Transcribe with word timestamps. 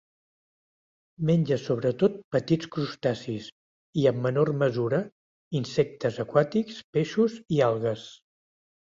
Menja 1.29 1.57
sobretot 1.63 2.15
petits 2.35 2.69
crustacis 2.75 3.49
i, 3.51 4.05
en 4.13 4.21
menor 4.23 4.51
mesura, 4.63 5.03
insectes 5.61 6.19
aquàtics, 6.25 6.81
peixos 6.99 7.37
i 7.59 7.61
algues. 7.69 8.09